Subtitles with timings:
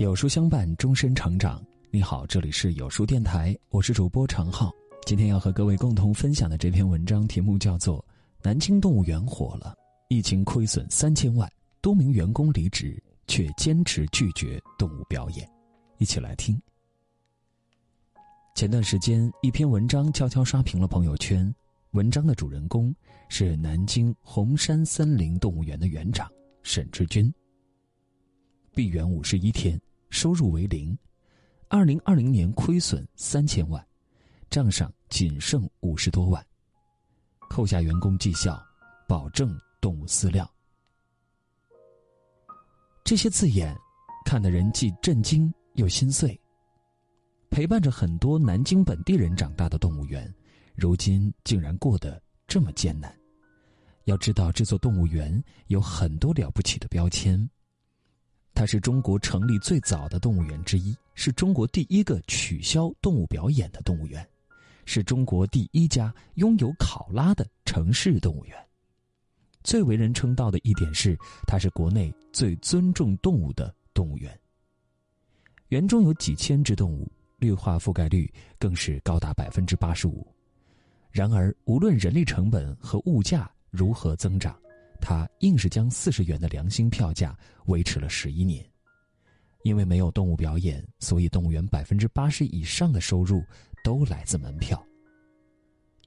[0.00, 1.62] 有书相伴，终身成长。
[1.90, 4.72] 你好，这里是有书电台，我是主播常浩。
[5.04, 7.98] 今天要和各位共同分享的这篇文章题目叫做
[8.42, 9.74] 《南京动物园火了，
[10.08, 11.46] 疫情亏损三千万，
[11.82, 15.46] 多名员工离职却坚持拒绝动物表演》。
[15.98, 16.58] 一起来听。
[18.54, 21.54] 前段时间，一篇文章悄悄刷屏了朋友圈。
[21.90, 22.94] 文章的主人公
[23.28, 26.26] 是南京红山森林动物园的园长
[26.62, 27.30] 沈志军。
[28.74, 29.78] 闭园五十一天。
[30.10, 30.96] 收入为零，
[31.68, 33.84] 二零二零年亏损三千万，
[34.50, 36.44] 账上仅剩五十多万。
[37.48, 38.60] 扣下员工绩效，
[39.08, 40.48] 保证动物饲料。
[43.04, 43.76] 这些字眼，
[44.24, 46.38] 看得人既震惊又心碎。
[47.50, 50.32] 陪伴着很多南京本地人长大的动物园，
[50.76, 53.12] 如今竟然过得这么艰难。
[54.04, 57.48] 要知道，这座动物园有很多了不起的标签。
[58.54, 64.26] 它是中国成立最早的动物园之一，是中国第一个取消动物表演的动物园，
[64.84, 68.54] 是中国第一家拥有考拉的城市动物园。
[69.62, 74.38] 最为人称道的一点是，它是国内最尊重动物的动物园。
[75.68, 80.26] 园中有几千只动物，绿化覆盖率更是高达百分之八十五。
[81.10, 84.54] 然而，无论人力成本和物价如何增长。
[85.00, 88.64] 他硬是将四十元的良心票价维持了十一年，
[89.62, 93.42] 因为没有动物表演，所以动物园百分之八十以上的收入
[93.82, 94.80] 都来自门票。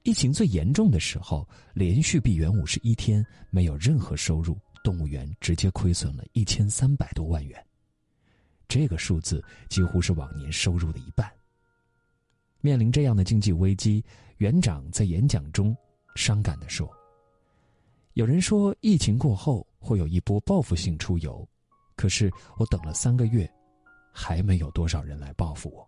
[0.02, 7.64] 疫情最严重的时候，连续闭园五十一天，没有任何收入，动物园直接亏损了一千三百多万元，
[8.68, 11.30] 这个数字几乎是往年收入的一半。
[12.60, 14.04] 面临这样的经济危机，
[14.38, 15.74] 园长在演讲中
[16.16, 16.90] 伤感地说。
[18.14, 21.46] 有人说疫情过后会有一波报复性出游，
[21.96, 23.48] 可是我等了三个月，
[24.12, 25.84] 还没有多少人来报复我。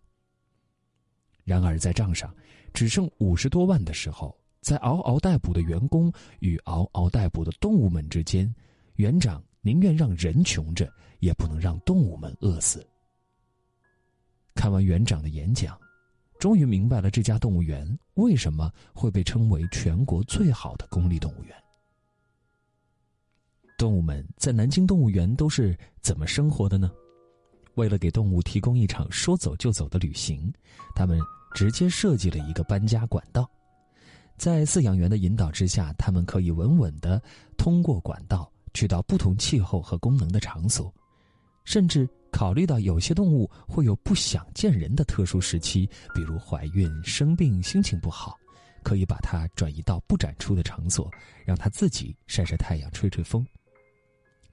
[1.45, 2.35] 然而在账上
[2.75, 8.53] 只剩五十多万的时候，在嗷嗷待哺的员工与嗷嗷待哺的动物们之间，
[8.97, 12.85] 园长宁愿让人穷着，也不能让动物们饿死。
[14.53, 15.79] 看完园长的演讲，
[16.41, 21.57] 终于明白了这家动物园为什么会被称为全国最好的公立动物园。
[23.77, 26.91] 动物们在南京动物园都是怎么生活的呢？
[27.75, 30.51] 为了给动物提供一场说走就走的旅行，
[30.95, 31.21] 他们
[31.55, 33.49] 直接设计了一个搬家管道。
[34.39, 37.23] 在饲养员的引导之下，他们可以稳稳的
[37.59, 40.93] 通过管道去到不同气候和功能的场所。
[41.65, 48.39] 甚至考虑到有些动物会有不想见人的特殊时期，比如怀孕、生病、心情不好，
[48.83, 51.11] 可以把它转移到不展出的场所，
[51.45, 53.47] 让它自己晒晒太阳、吹吹风。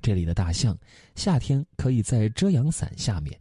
[0.03, 0.77] 这里的大象，
[1.15, 3.39] 夏天可以在遮阳伞下面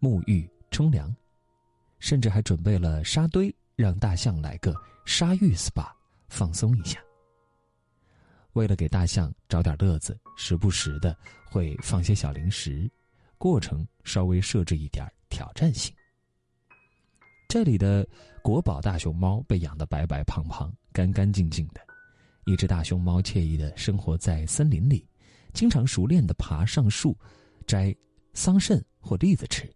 [0.00, 1.14] 沐浴冲凉，
[2.00, 4.74] 甚至还准备了沙堆，让大象来个
[5.06, 5.88] 沙浴 SPA
[6.28, 6.98] 放松一下。
[8.54, 11.16] 为了给大象找点乐子，时不时的
[11.48, 12.90] 会放些小零食，
[13.38, 15.94] 过程稍微设置一点挑战性。
[17.48, 18.04] 这里的
[18.42, 21.80] 国宝大熊猫被养得白白胖胖、干干净净的，
[22.46, 25.06] 一只大熊猫惬意的生活在森林里。
[25.52, 27.16] 经常熟练地爬上树，
[27.66, 27.94] 摘
[28.34, 29.68] 桑葚或栗子吃。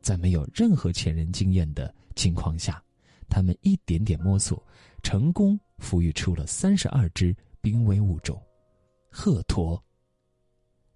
[0.00, 2.82] 在没有任何前人经验的情况下，
[3.28, 4.62] 他们一点点摸索，
[5.02, 8.40] 成功抚育出了三十二只濒危物种——
[9.10, 9.80] 鹤鸵。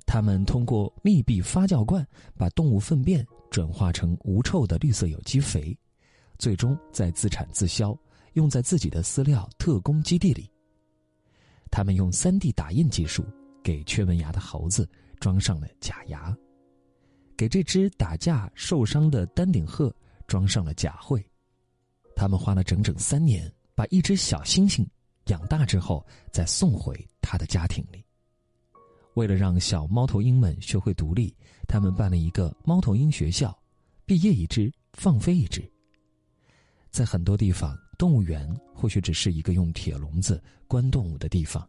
[0.04, 2.06] 他们通过密闭发酵罐
[2.36, 5.76] 把动物粪便转化成无臭的绿色有机肥，
[6.38, 7.98] 最终再自产自销，
[8.34, 10.50] 用在自己的饲料特供基地里。
[11.70, 13.24] 他们用 3D 打印技术。
[13.68, 14.88] 给缺门牙的猴子
[15.20, 16.34] 装上了假牙，
[17.36, 19.94] 给这只打架受伤的丹顶鹤
[20.26, 21.22] 装上了假喙。
[22.16, 24.86] 他们花了整整三年，把一只小猩猩
[25.26, 26.02] 养大之后，
[26.32, 28.02] 再送回他的家庭里。
[29.16, 31.36] 为了让小猫头鹰们学会独立，
[31.68, 33.54] 他们办了一个猫头鹰学校，
[34.06, 35.70] 毕业一只放飞一只。
[36.90, 41.68] 在很多地方，动物园或许只是一个用铁笼子关动物的地方。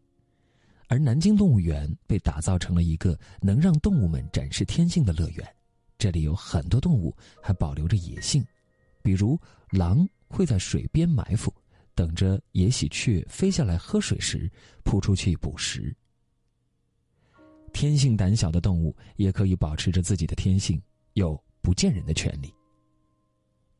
[0.89, 5.47] 而南京动物园被打造成了一个能让动物们展示天性的乐园，
[6.00, 8.44] 这里有很多动物还保留着野性，
[9.03, 9.39] 比如
[9.69, 11.53] 狼会在水边埋伏，
[11.94, 14.51] 等着野喜鹊飞下来喝水时
[14.83, 15.95] 扑出去捕食。
[17.71, 20.81] 天性胆小的动物也可以保持着自己的天性，
[21.13, 22.51] 有不见人的权利。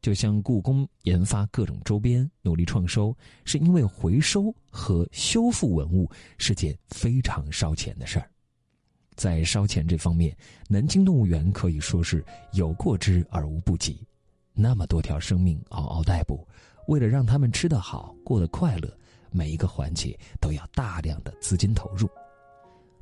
[0.01, 8.30] 就像故宫研发各种周边，努力创收，是因为回收和修复文物是件非常烧钱的事儿。
[9.16, 10.36] 在烧钱这方面，
[10.69, 12.24] 南京动物园可以说是
[12.54, 14.06] 有过之而无不及。
[14.54, 16.48] 那么多条生命嗷嗷待哺，
[16.88, 18.90] 为了让他们吃得好、过得快乐，
[19.31, 22.10] 每一个环节都要大量的资金投入。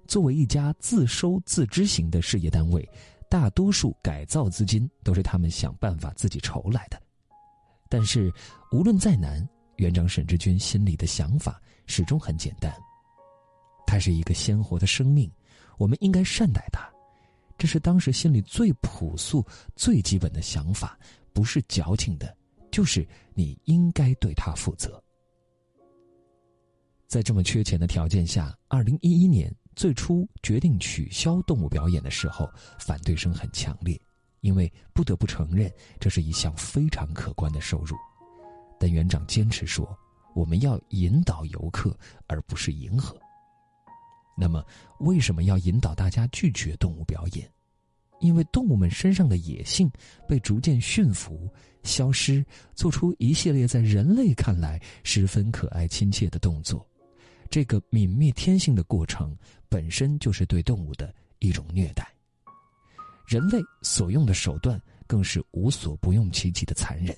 [0.08, 2.88] 作为一家自收自支型的事业单位，
[3.30, 7.02] 大多数改造资金都是他们想办法自己筹来的。
[7.90, 8.32] 但是，
[8.72, 9.48] 无论再难，
[9.78, 12.72] 园长沈志军心里的想法始终很简单：
[13.86, 15.32] 它是一个鲜活的生命，
[15.78, 16.88] 我们应该善待它。
[17.58, 19.46] 这是当时心里最朴素、
[19.76, 20.98] 最基本的想法，
[21.34, 22.36] 不是矫情的，
[22.72, 25.02] 就是你应该对他负责。
[27.08, 29.54] 在这么缺钱的条件下，二零一一年。
[29.78, 33.96] 最初决定取消动物表演的时候，反对声很强烈，
[34.42, 37.96] 因为不得不承认这是一项非常可观的收入。
[38.80, 39.96] 但园长坚持说，
[40.34, 41.96] 我们要引导游客，
[42.26, 43.16] 而不是迎合。
[44.36, 44.66] 那么，
[45.02, 47.48] 为什么要引导大家拒绝动物表演？
[48.20, 49.88] 因为动物们身上的野性
[50.28, 51.48] 被逐渐驯服、
[51.84, 52.44] 消失，
[52.74, 56.84] 做出一系列在人类看来十分可爱亲切的动作。
[57.50, 59.36] 这个泯灭天性的过程
[59.70, 62.08] 本身就是对动物的一种虐待。
[63.26, 67.16] 人类所用的手段更是无所不用其极的残忍。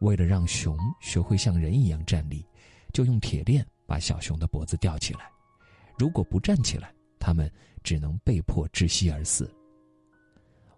[0.00, 2.44] 为了让熊学会像人一样站立，
[2.92, 5.30] 就用铁链把小熊的脖子吊起来。
[5.98, 7.50] 如果不站起来，它们
[7.82, 9.50] 只能被迫窒息而死。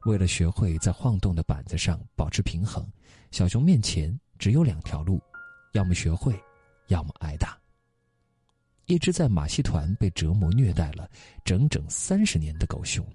[0.04, 2.86] 为了学会在晃动的板子上保持平衡，
[3.30, 5.18] 小熊面前只有两条路：
[5.72, 6.38] 要么学会，
[6.88, 7.58] 要么挨打。
[8.86, 11.08] 一只在马戏团被折磨虐待了
[11.44, 13.06] 整整三十年的狗熊，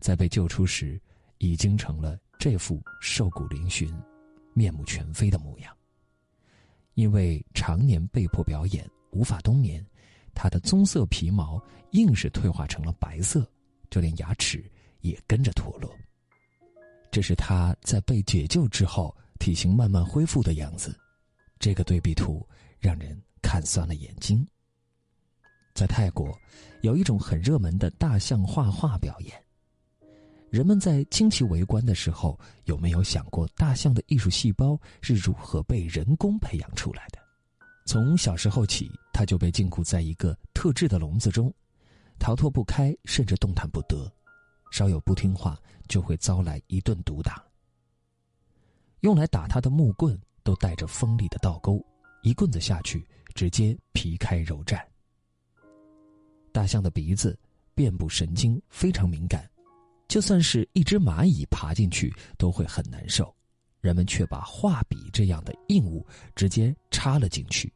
[0.00, 1.00] 在被救出时，
[1.38, 3.92] 已经成了这副瘦骨嶙峋、
[4.54, 5.76] 面目全非的模样。
[6.94, 9.84] 因为常年被迫表演，无法冬眠，
[10.34, 13.46] 它的棕色皮毛硬是退化成了白色，
[13.90, 14.64] 就连牙齿
[15.00, 15.92] 也跟着脱落。
[17.10, 20.98] 这是它在被解救之后体型慢慢恢复的样子。
[21.58, 22.46] 这个对比图
[22.78, 24.46] 让人看酸了眼睛。
[25.74, 26.32] 在泰国，
[26.82, 29.34] 有一种很热门的大象画画表演。
[30.48, 37.18] 人们在惊奇围观的时候，有没有想过大象的艺术细胞是如何被人工培养出来的？
[37.86, 41.52] 从小时候起，它就被禁锢在一个特制的笼子中，
[42.20, 44.08] 逃脱不开，甚至动弹不得。
[44.70, 47.42] 稍有不听话，就会遭来一顿毒打。
[49.00, 51.84] 用来打它的木棍都带着锋利的倒钩，
[52.22, 53.04] 一棍子下去，
[53.34, 54.80] 直接皮开肉绽。
[56.54, 57.36] 大象的鼻子、
[57.74, 59.50] 遍布神经非常敏感，
[60.06, 63.34] 就算是一只蚂蚁爬进去都会很难受。
[63.80, 66.06] 人们却把画笔这样的硬物
[66.36, 67.70] 直接插了进去。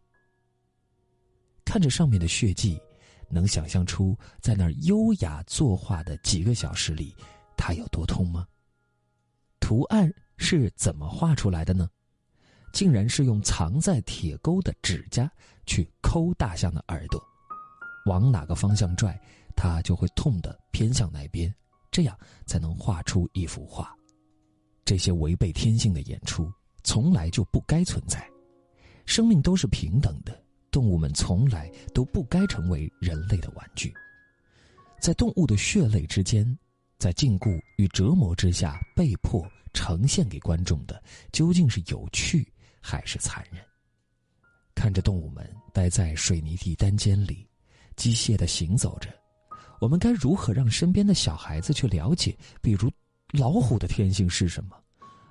[1.65, 2.81] 看着上面的血迹，
[3.29, 7.17] 能想象出在那儿优雅作画的几个小时里，
[7.57, 8.47] 它有多痛吗？
[9.59, 11.91] 图案是怎么画出来的呢？
[12.73, 15.29] 竟然是用藏在铁钩的指甲
[15.67, 17.21] 去抠大象的耳朵。
[18.09, 19.21] 往哪个方向拽，
[19.55, 21.55] 它就会痛的偏向哪边，
[21.91, 23.95] 这样才能画出一幅画。
[24.85, 26.51] 这些违背天性的演出
[26.83, 28.27] 从来就不该存在。
[29.05, 33.93] 生命都是平等的，动物们从来都不该成为人类的玩具。
[34.99, 36.59] 在动物的血泪之间，
[36.99, 43.63] 在禁锢与折磨之下，被迫呈现给观众的，究竟是有趣还是残忍？
[44.75, 47.48] 看着动物们待在水泥地单间里。
[47.99, 49.13] 机械的行走着，
[49.81, 52.35] 我们该如何让身边的小孩子去了解？
[52.63, 52.91] 比如，
[53.33, 54.77] 老虎的天性是什么？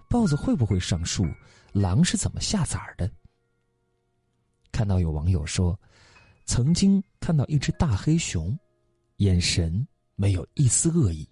[0.10, 1.26] 豹子会不会上树？
[1.72, 3.10] 狼是怎么下崽儿的？
[4.72, 5.80] 看到有网友说，
[6.46, 8.58] 曾经看到一只大黑熊，
[9.18, 11.28] 眼神没有一丝恶意，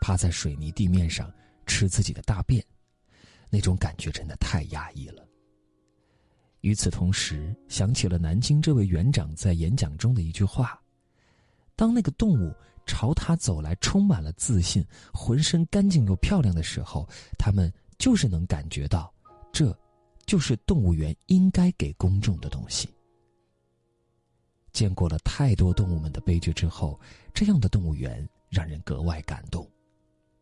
[0.00, 1.32] 趴在水泥地面上
[1.66, 2.64] 吃自己的大便，
[3.50, 5.26] 那种感觉真的太压抑了。
[6.60, 10.78] 与此同时，想起了南京这位园长在演讲中的一句话
[11.74, 19.10] ：“当那个动物朝他走来，充满了自信，浑身干净又漂亮的时候，他们就是能感觉到，
[19.50, 19.74] 这，
[20.26, 22.88] 就是动物园应该给公众的东西。”
[24.70, 27.00] 见过了太多动物们的悲剧之后，
[27.32, 29.66] 这样的动物园让人格外感动。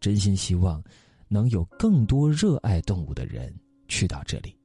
[0.01, 0.83] 真心希望，
[1.29, 3.55] 能有更多热爱动物的人
[3.87, 4.58] 去到这里。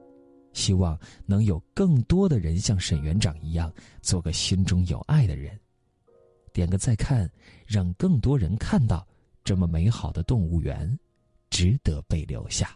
[0.53, 5.59] 希望能有更多的人像沈园长一样，做个心中有爱的人。
[6.53, 7.29] 点个再看，
[7.65, 9.05] 让更多人看到
[9.43, 10.97] 这么美好的动物园，
[11.49, 12.75] 值得被留下。